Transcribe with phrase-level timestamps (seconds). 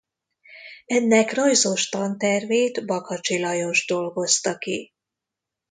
[0.85, 4.93] Ennek rajzos tantervét Bakacsi Lajos dolgozta ki.